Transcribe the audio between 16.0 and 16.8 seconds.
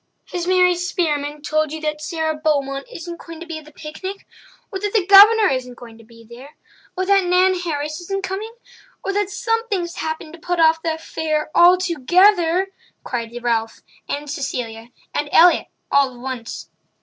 at once.